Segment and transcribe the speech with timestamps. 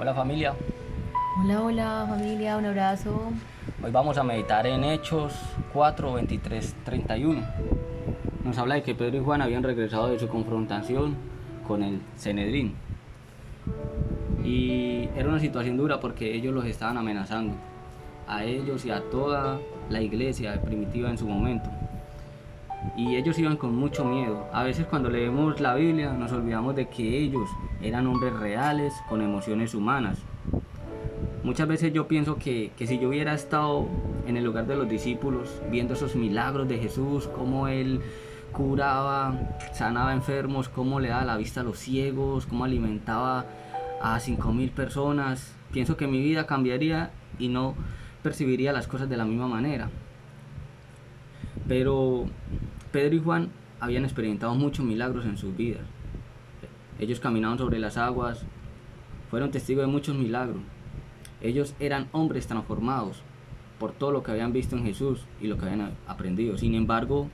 [0.00, 0.54] Hola familia.
[1.42, 3.32] Hola, hola familia, un abrazo.
[3.82, 5.34] Hoy vamos a meditar en Hechos
[5.72, 7.42] 4, 23, 31.
[8.44, 11.16] Nos habla de que Pedro y Juan habían regresado de su confrontación
[11.66, 12.76] con el Cenedrín.
[14.44, 17.56] Y era una situación dura porque ellos los estaban amenazando.
[18.28, 19.58] A ellos y a toda
[19.90, 21.70] la iglesia primitiva en su momento.
[22.96, 24.46] Y ellos iban con mucho miedo.
[24.52, 27.48] A veces cuando leemos la Biblia nos olvidamos de que ellos
[27.82, 30.18] eran hombres reales con emociones humanas.
[31.44, 33.86] Muchas veces yo pienso que, que, si yo hubiera estado
[34.26, 38.00] en el lugar de los discípulos, viendo esos milagros de Jesús, cómo Él
[38.52, 39.34] curaba,
[39.72, 43.46] sanaba enfermos, cómo le daba la vista a los ciegos, cómo alimentaba
[44.02, 47.74] a 5.000 personas, pienso que mi vida cambiaría y no
[48.22, 49.90] percibiría las cosas de la misma manera.
[51.68, 52.24] Pero
[52.90, 55.82] Pedro y Juan habían experimentado muchos milagros en sus vidas.
[56.98, 58.42] Ellos caminaban sobre las aguas,
[59.30, 60.62] fueron testigos de muchos milagros.
[61.40, 63.22] Ellos eran hombres transformados
[63.78, 66.58] por todo lo que habían visto en Jesús y lo que habían aprendido.
[66.58, 67.28] Sin embargo,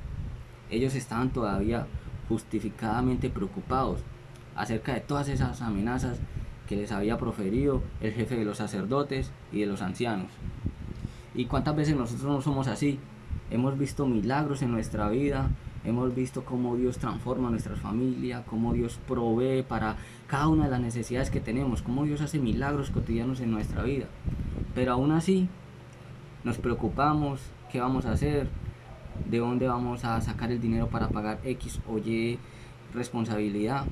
[0.71, 1.87] ellos estaban todavía
[2.29, 4.01] justificadamente preocupados
[4.57, 6.19] acerca de todas esas amenazas
[6.69, 10.31] que les había proferido el jefe de los sacerdotes y de los ancianos.
[11.35, 12.99] ¿Y cuántas veces nosotros no somos así?
[13.55, 15.49] Hemos visto milagros en nuestra vida,
[15.85, 19.95] hemos visto cómo Dios transforma nuestra familia, cómo Dios provee para
[20.27, 24.07] cada una de las necesidades que tenemos, cómo Dios hace milagros cotidianos en nuestra vida.
[24.75, 25.49] Pero aún así
[26.43, 28.49] nos preocupamos, ¿qué vamos a hacer?
[29.31, 32.41] ¿De dónde vamos a sacar el dinero para pagar X o Y
[32.93, 33.87] responsabilidad?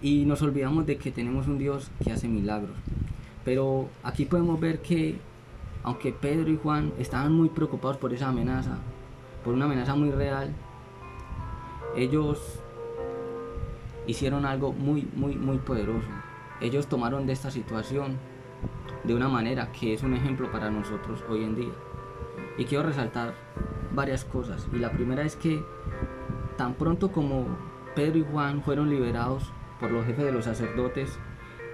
[0.00, 2.76] Y nos olvidamos de que tenemos un Dios que hace milagros.
[3.44, 5.18] Pero aquí podemos ver que
[5.84, 8.78] aunque Pedro y Juan estaban muy preocupados por esa amenaza,
[9.44, 10.52] por una amenaza muy real,
[11.96, 12.60] ellos
[14.06, 16.08] hicieron algo muy, muy, muy poderoso.
[16.60, 18.18] Ellos tomaron de esta situación
[19.04, 21.72] de una manera que es un ejemplo para nosotros hoy en día.
[22.56, 23.34] Y quiero resaltar
[23.92, 24.68] varias cosas.
[24.72, 25.62] Y la primera es que
[26.56, 27.46] tan pronto como
[27.94, 31.18] Pedro y Juan fueron liberados por los jefes de los sacerdotes,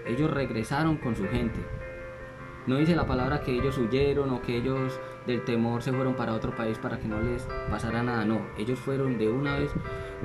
[0.06, 1.60] ellos regresaron con su gente.
[2.68, 6.34] No dice la palabra que ellos huyeron o que ellos del temor se fueron para
[6.34, 8.26] otro país para que no les pasara nada.
[8.26, 9.70] No, ellos fueron de una vez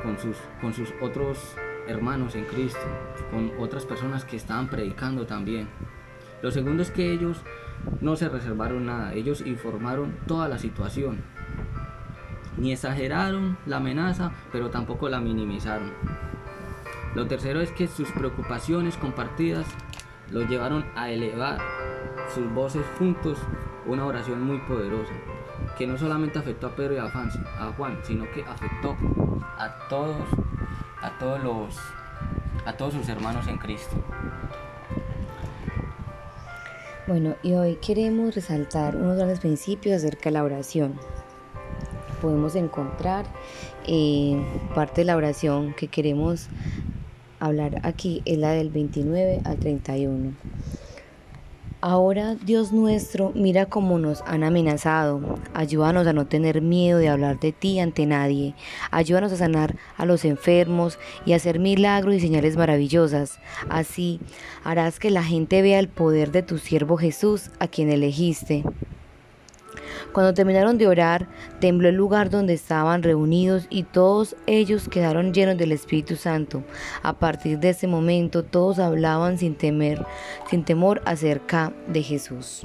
[0.03, 1.55] con sus, con sus otros
[1.87, 2.81] hermanos en Cristo,
[3.31, 5.69] con otras personas que estaban predicando también.
[6.41, 7.37] Lo segundo es que ellos
[8.01, 11.23] no se reservaron nada, ellos informaron toda la situación.
[12.57, 15.93] Ni exageraron la amenaza, pero tampoco la minimizaron.
[17.15, 19.65] Lo tercero es que sus preocupaciones compartidas
[20.29, 21.82] los llevaron a elevar
[22.33, 23.37] sus voces juntos
[23.85, 25.13] una oración muy poderosa
[25.77, 28.95] que no solamente afectó a Pedro y a Juan, sino que afectó
[29.57, 30.27] a todos,
[31.01, 31.79] a todos los,
[32.65, 33.95] a todos sus hermanos en Cristo.
[37.07, 40.93] Bueno, y hoy queremos resaltar unos grandes principios acerca de la oración.
[42.21, 43.25] Podemos encontrar
[43.85, 44.41] eh,
[44.73, 46.47] parte de la oración que queremos
[47.39, 50.33] hablar aquí es la del 29 al 31.
[51.85, 55.19] Ahora, Dios nuestro, mira cómo nos han amenazado.
[55.53, 58.55] Ayúdanos a no tener miedo de hablar de ti ante nadie.
[58.89, 63.37] Ayúdanos a sanar a los enfermos y a hacer milagros y señales maravillosas.
[63.67, 64.21] Así
[64.63, 68.63] harás que la gente vea el poder de tu siervo Jesús, a quien elegiste.
[70.13, 71.27] Cuando terminaron de orar,
[71.59, 76.63] tembló el lugar donde estaban reunidos y todos ellos quedaron llenos del Espíritu Santo.
[77.01, 80.05] A partir de ese momento todos hablaban sin temer,
[80.51, 82.61] sin temor acerca de Jesús.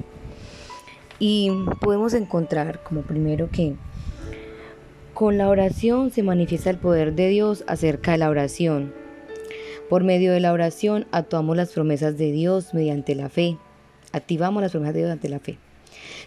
[1.18, 1.50] Y
[1.80, 3.76] podemos encontrar como primero que
[5.14, 8.92] con la oración se manifiesta el poder de Dios acerca de la oración.
[9.88, 13.56] Por medio de la oración actuamos las promesas de Dios mediante la fe.
[14.12, 15.67] Activamos las promesas de Dios mediante la fe.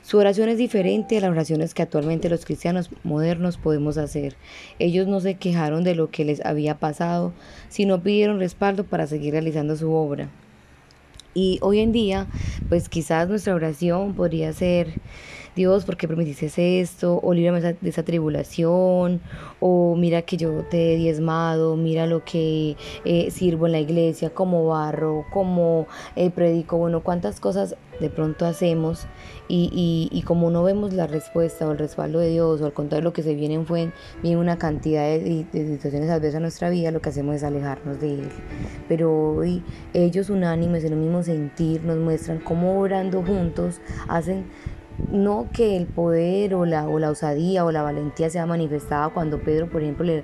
[0.01, 4.35] Su oración es diferente a las oraciones que actualmente los cristianos modernos podemos hacer.
[4.79, 7.33] Ellos no se quejaron de lo que les había pasado,
[7.69, 10.29] sino pidieron respaldo para seguir realizando su obra.
[11.33, 12.27] Y hoy en día,
[12.67, 14.99] pues quizás nuestra oración podría ser,
[15.53, 17.19] Dios, ¿por qué permitiste esto?
[17.21, 19.19] O líbrame de esa tribulación,
[19.59, 24.29] o mira que yo te he diezmado, mira lo que eh, sirvo en la iglesia,
[24.29, 29.05] como barro, como eh, predico, bueno, cuántas cosas de pronto hacemos
[29.47, 33.03] y, y, como no vemos la respuesta o el respaldo de Dios o al contrario
[33.03, 33.91] lo que se viene fue
[34.23, 37.99] viene una cantidad de, de, situaciones adversas a nuestra vida, lo que hacemos es alejarnos
[37.99, 38.29] de Él.
[38.87, 39.61] Pero hoy
[39.93, 44.45] ellos unánimes en el mismo sentir nos muestran cómo orando juntos hacen
[45.11, 49.39] no que el poder o la, o la osadía o la valentía sea manifestada cuando
[49.39, 50.23] Pedro, por ejemplo, le,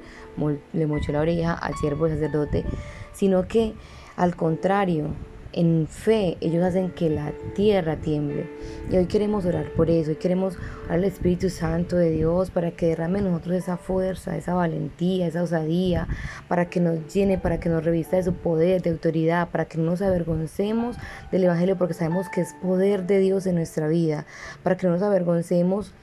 [0.73, 2.65] le mochó la oreja al siervo sacerdote,
[3.13, 3.73] sino que
[4.17, 5.09] Al contrario,
[5.57, 8.47] en fe ellos hacen que la tierra tiemble.
[8.91, 12.71] Y hoy queremos orar por eso, hoy queremos orar al Espíritu Santo de Dios para
[12.71, 16.07] que derrame en nosotros esa fuerza, esa valentía, esa osadía,
[16.47, 19.77] para que nos llene, para que nos revista de su poder, de autoridad, para que
[19.77, 20.95] no nos avergoncemos
[21.31, 24.25] del Evangelio porque sabemos que es poder de Dios en nuestra vida,
[24.63, 25.93] para que no nos avergoncemos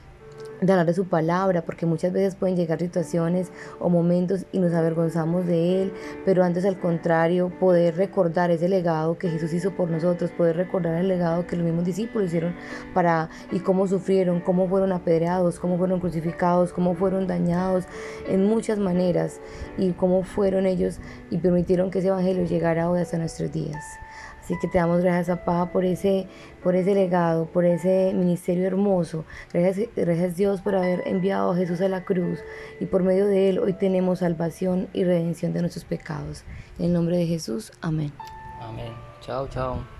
[0.61, 5.81] de su palabra, porque muchas veces pueden llegar situaciones o momentos y nos avergonzamos de
[5.81, 5.93] Él,
[6.23, 10.95] pero antes al contrario, poder recordar ese legado que Jesús hizo por nosotros, poder recordar
[10.95, 12.55] el legado que los mismos discípulos hicieron
[12.93, 17.85] para y cómo sufrieron, cómo fueron apedreados, cómo fueron crucificados, cómo fueron dañados
[18.27, 19.39] en muchas maneras
[19.77, 20.99] y cómo fueron ellos
[21.29, 23.83] y permitieron que ese evangelio llegara hoy hasta nuestros días.
[24.45, 26.27] Así que te damos gracias, Papá, por ese,
[26.61, 29.25] por ese legado, por ese ministerio hermoso.
[29.51, 32.37] Gracias, gracias, Dios, por haber enviado a Jesús a la cruz
[32.79, 36.43] y por medio de él hoy tenemos salvación y redención de nuestros pecados.
[36.77, 38.13] En el nombre de Jesús, amén.
[38.61, 38.93] Amén.
[39.19, 39.94] Chao, chao.